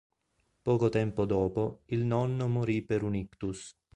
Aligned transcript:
Poco 0.63 0.89
tempo 0.89 1.25
dopo, 1.25 1.83
il 1.89 2.03
nonno 2.05 2.47
morì 2.47 2.81
per 2.83 3.03
un 3.03 3.13
ictus. 3.13 3.77